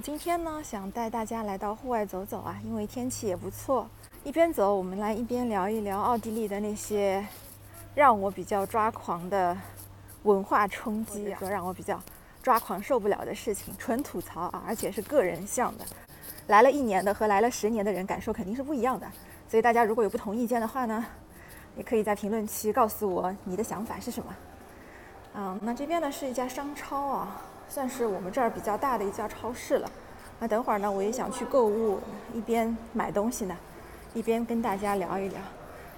[0.00, 3.88] 今天呢，想带大家来到户外走走啊，因为天气也不错。
[4.24, 7.24] 一边走，我们来一边聊一聊奥地利的那些
[7.94, 9.56] 让我比较抓狂的
[10.24, 12.00] 文化冲击啊，说让我比较
[12.42, 15.84] 抓狂受不了的事情，纯吐槽啊，而且是个人向的。
[16.48, 19.06] 来了一年的和来了十年的人感受肯定是不一样的，
[19.48, 21.04] 所以大家如果有不同意见的话呢，
[21.76, 24.34] 也可以在评论区告诉我你的想法是什么。
[25.34, 29.90] 嗯，那这边呢是一家商超啊，算是我们这儿比较大的一家超市了。
[30.38, 31.98] 那等会儿呢，我也想去购物，
[32.34, 33.56] 一边买东西呢。
[34.14, 35.38] 一边跟大家聊一聊，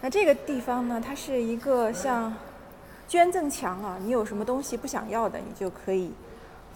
[0.00, 2.34] 那这个地方呢，它是一个像
[3.06, 6.10] 捐赠墙啊，你有什么东西不想要的，你就可以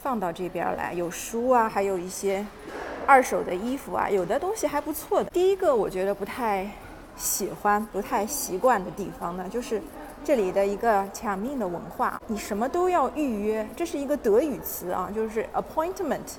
[0.00, 0.92] 放到这边来。
[0.92, 2.46] 有书啊，还有一些
[3.06, 5.30] 二手的衣服啊，有的东西还不错的。
[5.30, 6.70] 第一个我觉得不太
[7.16, 9.82] 喜欢、不太习惯的地方呢，就是
[10.24, 16.36] 这里的一个抢命的文化，你什么都要预约，这是一个德语词啊，就是 appointment。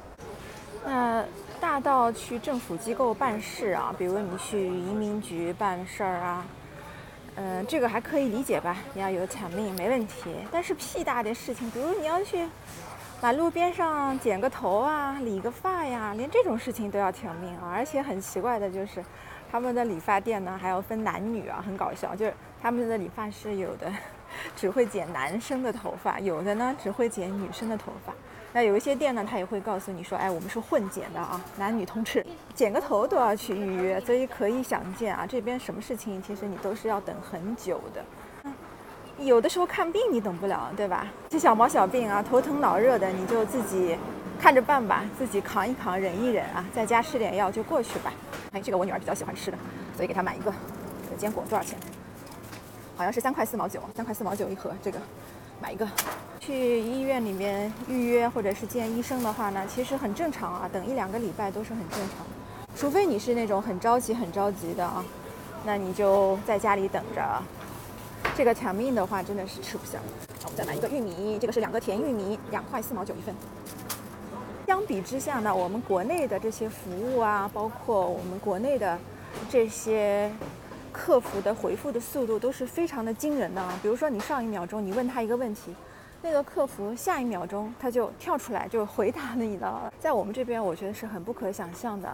[0.86, 1.24] 那。
[1.62, 6.46] 大到去政府机构办事啊，比如你去移民局办事儿啊，
[7.36, 8.76] 嗯，这个还可以理解吧？
[8.94, 10.36] 你要有抢命没问题。
[10.52, 12.46] 但是屁大的事情，比如你要去
[13.24, 17.72] 马路边上剪个头啊、理个发呀，连这种事情都要抢命啊！
[17.74, 19.02] 而且很奇怪的就是，
[19.50, 22.14] 他们的理发店呢还要分男女啊，很搞笑。
[22.14, 23.90] 就是他们的理发师有的
[24.58, 28.12] 只会剪男生的头发，有的呢只会剪女生的头发。
[28.52, 38.04] 那有一些店呢，他也会告诉你说，哎，我们是混剪的啊，男女通吃，剪个头都要去预约，所以可以想见啊，这边什么事情其实你都是要等很久的。
[39.20, 41.08] 有的时候看病你等不了，对吧？
[41.30, 43.98] 这小毛小病啊，头疼脑热的，你就自己
[44.40, 48.12] 看着办吧，自己扛一扛，忍一忍啊，在家吃点药就过去吧。
[48.52, 49.58] 哎，这个我女儿比较喜欢吃的，
[49.96, 50.52] 所以给她买一个。
[51.06, 51.78] 这个坚果多少钱？
[52.98, 55.00] 好像是三块四毛九，三块四毛九一盒，这个
[55.62, 55.88] 买一个。
[56.40, 62.26] 去医院里面预约或者是见医生的话呢，其实很正常啊，等一两个礼拜都是很正常。
[62.76, 65.06] 除非你是那种很着急、很着急的啊，
[65.64, 67.22] 那你就在家里等着。
[68.36, 70.00] 这个抢命的话真的是吃不消。
[70.42, 73.34] 好，我们再买一个玉米，这个是两个甜玉米，两块四毛九一份。
[74.66, 78.98] 相比之下呢，我们国内的这些服务啊，包括我们国内的
[79.50, 80.32] 这些
[80.92, 83.78] 客服的回复的速度都是非常的惊人的啊。
[83.82, 85.76] 比如说你上一秒钟你问他一个问题。
[86.26, 92.10] 那个客服下一秒钟他就跳出来就回答你了，在我们这边我觉得是很不可想象的。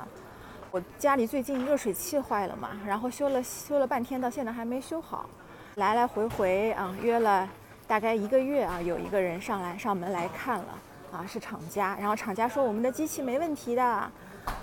[0.72, 5.30] 我家里最近热水器坏了嘛，然后修了修了半天，到现在还没修好，
[5.79, 7.47] 来来回回啊约了
[7.88, 10.66] 大概一个月啊，有一个人上来上门来看了
[11.09, 14.12] 啊，是厂家，然后厂家说我们的机器没问题的。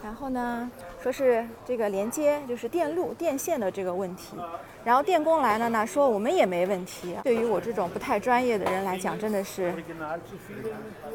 [0.02, 4.36] 然后呢，说是这个连接就是电路电线的这个问题，
[4.84, 7.16] 然后电工来了呢，说我们也没问题。
[7.22, 9.72] 对于我这种不太专业的人来讲，真的是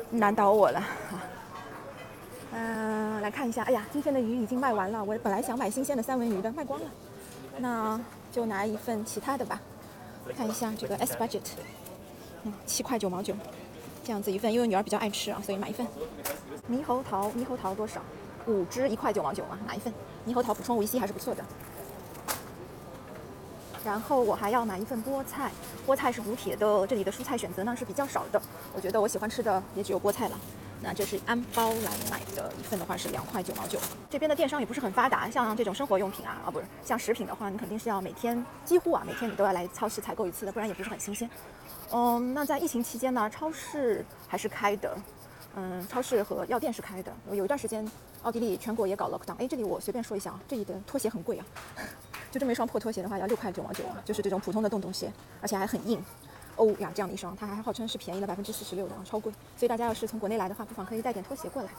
[0.09, 0.83] 难倒我了。
[2.53, 5.03] 嗯，来看一下，哎呀，今天的鱼已经卖完了。
[5.03, 6.85] 我本来想买新鲜的三文鱼的，卖光了。
[7.57, 7.99] 那
[8.31, 9.59] 就拿一份其他的吧。
[10.33, 11.41] 看一下这个 S budget，
[12.43, 13.33] 嗯，七块九毛九，
[14.03, 15.85] 这样子一份，因为女儿比较爱吃啊，所以买一份。
[16.69, 18.01] 猕猴桃，猕猴桃多少？
[18.47, 19.93] 五只一块九毛九啊，买一份。
[20.27, 21.43] 猕猴桃补充维 C 还是不错的。
[23.83, 25.51] 然后我还要买一份菠菜，
[25.87, 26.85] 菠菜是补铁的。
[26.87, 28.41] 这里的蔬菜选择呢是比较少的，
[28.75, 30.39] 我觉得我喜欢吃的也只有菠菜了。
[30.83, 33.79] 那这是按包来买的一份的话是两块九毛九。
[34.09, 41.29] 这边的电商也不是很发达，像这种生活用品啊，啊不是像食品的话，你肯定是要每天几乎啊每天你都要来超市采购一次的，不然也不是很新鲜。
[41.91, 44.97] 嗯，那在疫情期间呢，超市还是开的。
[45.53, 47.11] 嗯，超市和药店是开的。
[47.29, 47.85] 有一段时间，
[48.23, 49.35] 奥地利全国也搞 lockdown。
[49.37, 51.45] 哎，这里我随便说一下啊，这里的拖鞋很贵啊，
[52.31, 56.01] 就这么一双破拖鞋的话要六块九毛九啊，就是这种普通的洞洞鞋，而且还很硬。
[56.55, 59.31] 欧呀，这样的一双，它还号称是便宜了百分之四十六的啊，超贵。
[59.57, 61.69] 所以大家要是从国内来的话，不妨可以带点拖鞋过来。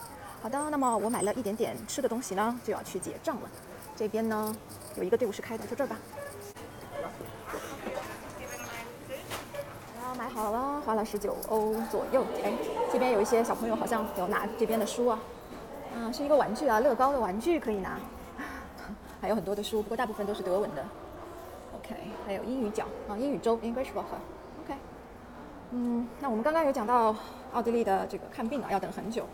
[0.41, 3.49] 好的，那么我买了一点点吃的东西呢，就要去结账了。
[3.95, 4.55] 这边呢
[4.95, 5.97] 有一个队伍是开的，就这儿吧。
[10.17, 12.23] 买好了，花了十九欧左右。
[12.43, 12.53] 哎，
[12.91, 15.19] 这边有一些小朋友好像有拿这边的书啊，
[15.95, 17.97] 嗯，是一个玩具啊，乐高的玩具可以拿，
[19.19, 20.85] 还有很多的书，不过大部分都是德文的。
[21.75, 21.95] OK，
[22.27, 24.03] 还有英语角啊，英语周 English book。
[25.75, 27.15] 嗯，那我们刚刚有讲到
[27.51, 29.25] 奥地利的这个看病啊，要等很久。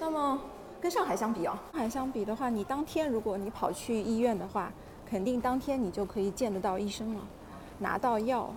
[0.00, 0.40] 那么
[0.80, 4.72] 跟上海相比啊，上海相比的话，你当天如果你跑去医院的话，
[5.06, 7.20] 肯定当天你就可以见得到医生了，
[7.78, 8.50] 拿到药。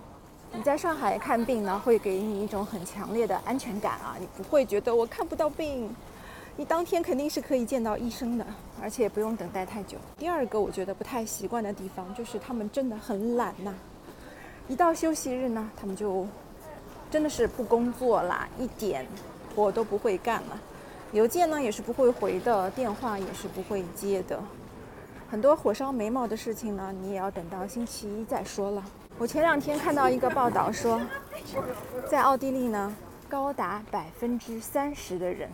[0.53, 5.93] 你在上海看病呢，会给你一种很强烈的安全感啊，你不会觉得我看不到病，
[6.55, 8.45] 你当天肯定是可以见到医生的，
[8.81, 9.97] 而且不用等待太久。
[10.17, 13.73] 第二个我觉得不太习惯的地方就是他们真的很懒呐，
[14.69, 16.25] 一到休息日呢，他们就
[17.11, 19.05] 真的是不工作啦，一点
[19.55, 20.59] 活都不会干了。
[21.11, 24.37] 邮件呢也是不会回的，电话也是不会接的。
[25.29, 28.83] 很多火烧眉毛的事情呢，你也要等到星期一再说了。
[29.17, 31.01] 我前两天看到一个报道说，
[32.09, 32.93] 在奥地利呢，
[33.29, 35.49] 高达百分之三十的人，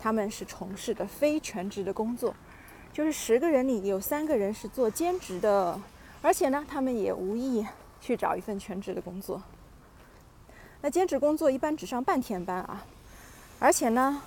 [0.00, 2.34] 他们是从事的非全职的工作，
[2.92, 5.78] 就是十个人里有三个人是做兼职的，
[6.20, 7.64] 而且呢，他们也无意
[8.00, 9.40] 去找一份全职的工作。
[10.80, 12.84] 那兼职工作一般只上半天班啊，
[13.58, 14.22] 而且呢，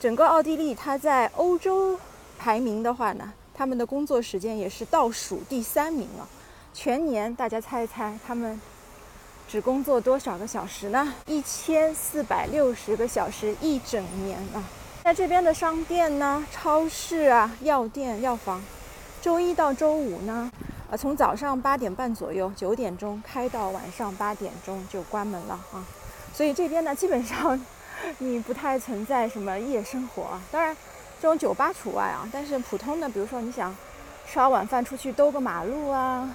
[0.00, 1.98] 整个奥地利它在欧洲
[2.38, 3.32] 排名的话呢。
[3.56, 6.28] 他们的工作时间也是倒数第三名了，
[6.72, 8.60] 全年大家猜一猜，他们
[9.46, 11.14] 只工作多少个小时呢？
[11.26, 14.64] 一千四百六十个小时一整年啊！
[15.04, 18.60] 那这边的商店呢、超市啊、药店、药房，
[19.22, 20.50] 周一到周五呢，
[20.90, 25.84] 呃，从早上八点半左右，九点钟开到晚上八点钟就关门了啊。
[26.32, 27.60] 所以这边呢，基本上
[28.18, 30.76] 你不太存在什么夜生活啊，当然。
[31.22, 33.74] 这种酒吧除外啊，但是普通的，比如说你想
[34.26, 36.28] 吃完晚饭出去兜个马路啊，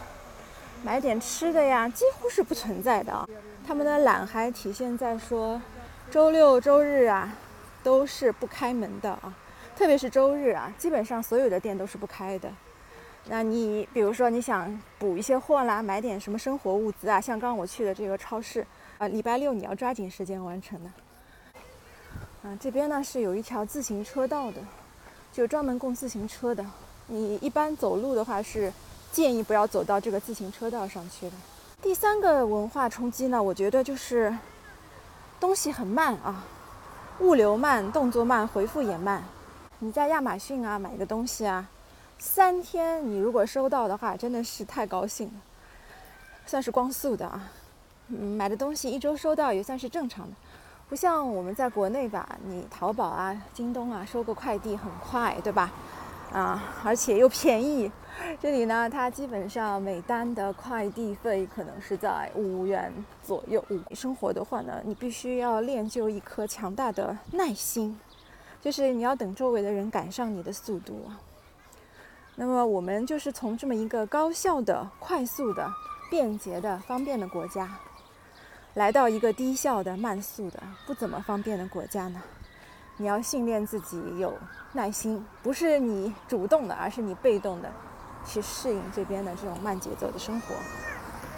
[0.81, 3.27] 买点吃的呀，几乎是不存在的啊。
[3.67, 5.61] 他们的懒还体现在说，
[6.09, 7.31] 周六周日啊
[7.83, 9.31] 都是不开门的啊，
[9.77, 12.49] 特别是周日啊，基本上所有的店都是不开的。
[13.29, 18.65] 那你比如说你想补一些货啦，买点什么生活物资啊，像刚刚我去的这个超市
[18.97, 20.89] 啊，礼拜六你要抓紧时间完成的。
[22.43, 24.59] 啊，这边呢是有一条自行车道的。
[25.31, 26.65] 就专门供自行车的，
[27.05, 28.73] 你一般走路的话是
[29.11, 31.35] 建议不要走到这个自行车道上去的。
[31.83, 34.35] 第三个文化冲击呢，我觉得就是
[35.39, 36.43] 东西很慢啊，
[37.19, 39.23] 物流慢，动作慢，回复也慢。
[39.77, 41.69] 你在亚马逊啊买个东西啊，
[42.19, 45.33] 三天你如果收到的话，真的是太高兴了，
[46.45, 47.49] 算是光速的啊。
[48.07, 50.35] 买的东西一周收到也算是正常的。
[50.89, 55.71] 不像我们在国内吧，你淘宝啊、京东啊收个快递很快，对吧？
[56.33, 57.89] 啊，而且又便宜。
[58.41, 62.91] 这里呢，它基本上每单的快递费可能是在五元
[63.23, 63.63] 左右。
[63.93, 67.97] 生活的话呢，你必须要练就一颗强大的耐心，
[68.59, 71.15] 就是你要等周围的人赶上你的速度啊。
[72.41, 75.69] 那么我们就是从这么一个高效的、快速的、
[76.09, 77.69] 便捷的、方便的国家。
[78.75, 82.21] 来到一个低效的、慢速的、不怎么方便的国家呢？
[82.95, 84.33] 你要训练自己有
[84.71, 87.69] 耐心，不是你主动的，而是你被动的
[88.25, 90.55] 去适应这边的这种慢节奏的生活。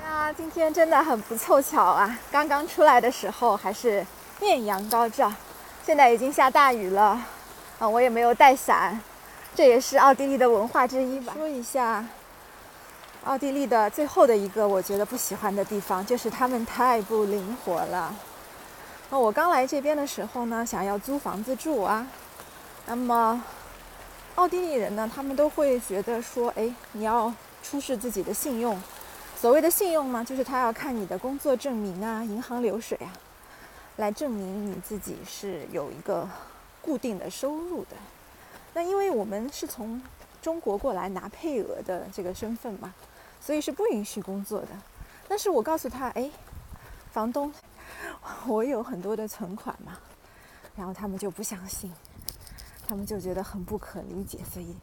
[0.05, 2.15] 呀，今天真的很不凑巧啊！
[2.31, 4.05] 刚刚出来的时候还是
[4.41, 5.33] 艳阳高照，
[5.83, 7.19] 现在已经下大雨了
[7.79, 7.89] 啊！
[7.89, 9.01] 我也没有带伞，
[9.53, 11.33] 这也是奥地利的文化之一吧？
[11.35, 12.05] 说一下。
[13.25, 18.15] 奥地利的最后的一个我觉得不喜欢的地方，就是他们太不灵活了。
[19.11, 22.07] 那我刚来这边的时候呢，想要租房子住啊，
[22.87, 23.43] 那么
[24.35, 27.31] 奥地利人呢，他们都会觉得说，哎，你要
[27.61, 28.81] 出示自己的信用。
[29.39, 33.13] 所谓的信用呢，就是他要看你的工作证明啊、银行流水啊，
[33.97, 36.27] 来证明你自己是有一个
[36.81, 37.97] 固定的收入的。
[38.73, 40.01] 那因为我们是从
[40.41, 42.93] 中国过来拿配额的这个身份嘛。
[43.43, 44.67] 所以是不允许工作的，
[45.27, 46.29] 但是我告诉他，哎，
[47.11, 47.51] 房东，
[48.45, 49.97] 我有很多的存款嘛，
[50.75, 51.91] 然后他们就不相信，
[52.87, 54.75] 他们就觉得很不可理解，所以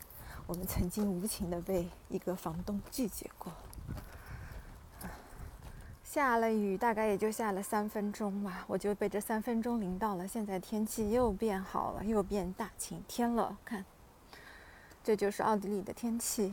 [0.48, 3.52] 我们曾经无情的被一个房东拒绝过。
[6.18, 10.26] 下了雨，大概也就下了三分钟吧，我就被这三分钟淋到了。
[10.26, 13.84] 现在天气又变好了，又变大晴天了，看，
[15.04, 16.52] 这就是奥地利的天气。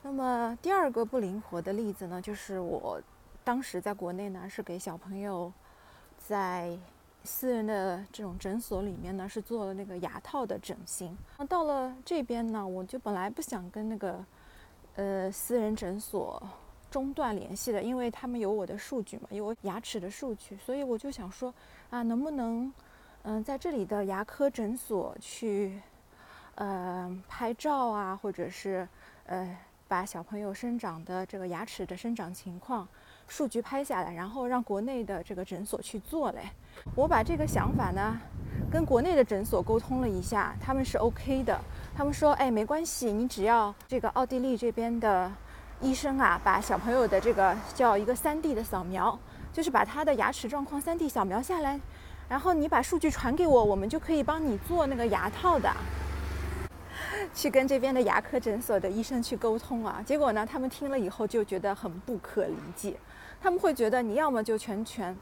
[0.00, 3.02] 那么第二个不灵活的例子呢，就是我
[3.42, 5.52] 当时在国内呢，是给小朋友
[6.16, 6.78] 在
[7.24, 11.18] 私人的这种诊所里面呢，是做了那个牙套的整形。
[11.36, 14.24] 那到了这边呢，我就本来不想跟那个
[14.94, 16.40] 呃私人诊所
[16.90, 21.52] 中断联系的，因为他们有我的数据嘛，有我牙齿的数据，所以我就想说
[21.90, 22.72] 啊，能不能
[23.22, 25.80] 嗯在这里的牙科诊所去
[26.54, 28.86] 呃拍照啊，或者是
[29.26, 29.56] 呃。
[29.90, 32.86] 把小朋友生长的这个牙齿的生长情况
[33.26, 36.42] 数据拍下来，然后让国内的这个诊所去做嘞。
[36.94, 38.20] 我把这个想法呢
[38.70, 41.58] 跟国内的诊所沟通了一下，他们是 OK 的。
[41.96, 45.32] 他们说，哎，没关系，你只要这个奥地利这边的
[45.80, 49.18] 医生啊，把小朋友的这个叫一个 3D 的扫描，
[49.52, 51.80] 就是把他的牙齿状况 3D 扫描下来，
[52.28, 55.72] 然后你把数据传给我，我们就可以帮你做那个牙套的。
[57.32, 62.96] 去跟这边的牙科诊所的医生去沟通啊，结果呢，他们听了以后就觉得很不可理解，
[63.40, 65.16] 他们会觉得你要么就全权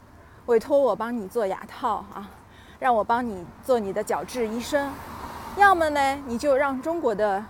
[0.47, 2.31] 委托我帮你做牙套啊，
[2.79, 4.91] 让我帮你做你的矫治医生；
[5.59, 7.45] 要么呢，你就让中国的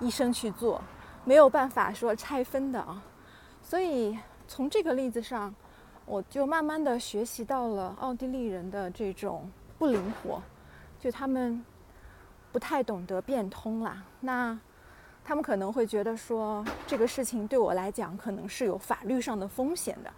[0.00, 0.82] 医生去做，
[1.30, 3.00] 没有办法说拆分的啊。
[3.62, 4.18] 所以
[4.48, 5.54] 从这个例子上，
[6.04, 10.42] 我就慢慢的学习到了奥地利人的这种不灵活，
[10.98, 11.64] 就他们
[12.50, 14.02] 不太懂得变通啦。
[14.18, 14.58] 那
[15.24, 20.12] 他们可能会觉得说，这个事情对我来讲可能是有法律上的风险的。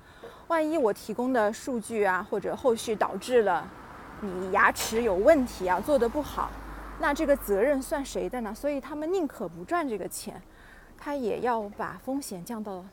[0.49, 3.69] 万一我提供的数据啊，或者后续导致了
[4.23, 6.50] 你牙齿有问题啊，做得不好，
[6.99, 8.54] 那这个责任算谁的呢？
[8.54, 10.40] 所以他们宁可不赚这个钱，
[11.02, 12.85] 他也要把风险降到。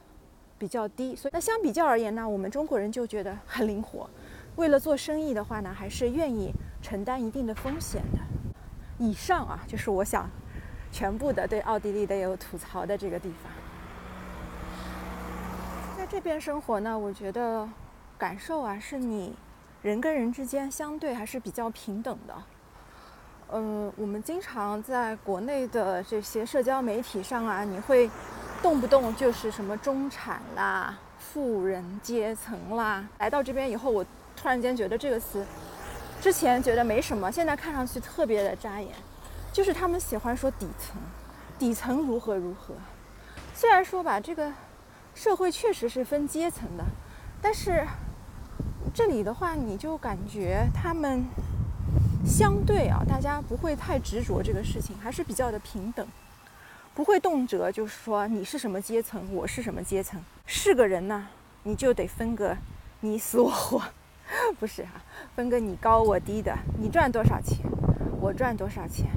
[0.57, 4.09] 比较低，所以那相比较而言呢，我们中国人就觉得很灵活。
[4.57, 6.51] 为了做生意的话呢，还是愿意
[6.81, 8.19] 承担一定的风险的。
[8.97, 10.29] 以上啊，就是我想
[10.91, 13.49] 全部的对奥地利的有吐槽的这个地方。
[15.97, 17.65] 在这边生活呢，我觉得
[18.17, 19.33] 感受啊，是你
[19.81, 22.35] 人跟人之间相对还是比较平等的。
[23.51, 28.09] 嗯，我们经常在国内的这些社交媒体上啊，你会。
[28.61, 35.45] 动不动就是什么中产啦、富人阶层啦，来到这边以后，我突然间觉得这个词，
[36.19, 38.89] 之前觉得没什么，现在看上去特别的扎眼。
[39.53, 40.97] 就是他们喜欢说底层，
[41.57, 42.75] 底层如何如何。
[43.53, 44.51] 虽然说吧，这个
[45.15, 46.83] 社会确实是分阶层的，
[47.41, 47.87] 但是
[48.93, 51.23] 这里的话，你就感觉他们
[52.39, 56.07] 相对啊，大家不会太执着这个事情，还是比较的平等。
[56.95, 61.27] 不会动辄就是说你是什么阶层，我是什么阶层，是个人呢，
[61.63, 62.55] 你就得分个
[63.01, 63.81] 你死我活，
[64.57, 65.03] 不是啊，
[65.35, 67.57] 分个你高我低的，你赚多少钱，
[68.21, 69.07] 我赚多少钱。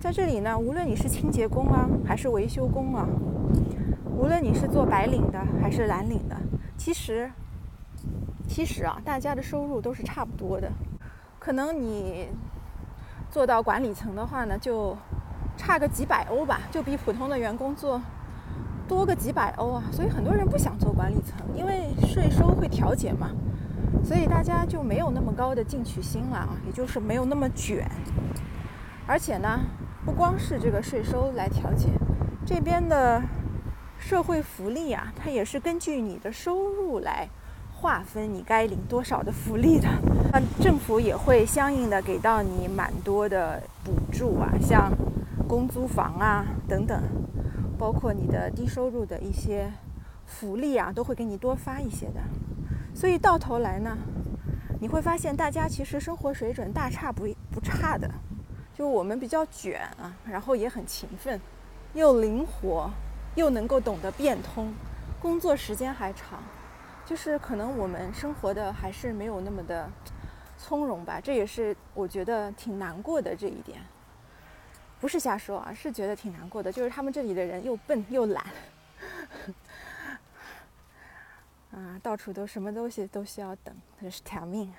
[0.00, 3.06] 在这里呢，无论你是清洁工啊，还是维修工啊，
[4.10, 6.36] 无论你是做白领的还是蓝领的，
[6.76, 7.30] 其实，
[8.48, 10.68] 其实啊，大家的收入都是差不多的。
[11.38, 12.28] 可能你
[13.32, 14.96] 做到管理层的话呢，就。
[15.54, 18.00] 差个几百欧吧，就比普通的员工做
[18.88, 23.30] 多个几百欧啊，所以很多人不想做管理层，因为税收会调节嘛，
[24.02, 27.88] 所以大家就没有那么高的进取心了啊，也就是没有那么卷。
[29.06, 29.60] 而且呢，
[30.06, 31.90] 不光是这个税收来调节，
[32.46, 33.22] 这边的
[33.98, 37.28] 社会福利啊，它也是根据你的收入来
[37.82, 39.88] 划分你该领多少的福利的。
[40.32, 44.92] 那政府也会相应的给到你蛮多的补助啊，像。
[45.48, 47.02] 公租房啊，等等，
[47.78, 49.70] 包括你的低收入的一些
[50.24, 52.22] 福利啊，都会给你多发一些的。
[52.94, 53.98] 所以到头来呢，
[54.80, 58.10] 你会发现大家其实生活水准大差不不差的。
[58.74, 61.38] 就我们比较卷啊，然后也很勤奋，
[61.92, 62.88] 又灵活，
[63.34, 64.72] 又能够懂得变通，
[65.20, 66.38] 工作时间还长。
[67.12, 69.86] 就是可能我们生活的还是没有那么的
[70.56, 73.82] 从容吧，这也是我觉得挺难过的这一点。
[74.98, 76.72] 不是瞎说啊，是觉得挺难过的。
[76.72, 78.46] 就是他们这里的人又笨又懒，
[81.72, 84.72] 啊，到处都什么东西都需要等，真是条命。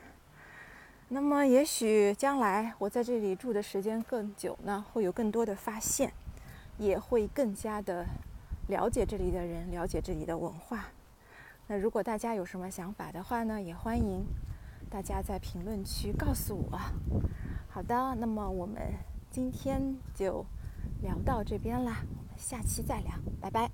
[1.10, 6.12] 那么，也许将来我在这里住的时间更久呢，会有更多的发现，
[6.80, 8.04] 也会更加的
[8.70, 10.88] 了解这里的人，了解这里的文化。
[11.68, 14.26] 那如果大家有什么想法的话呢，也欢迎
[14.90, 16.80] 大家在评论区告诉我。
[17.70, 18.82] 好的，那么我们。
[19.34, 20.46] 今天就
[21.02, 23.68] 聊到这边啦，我们下期再聊，拜拜。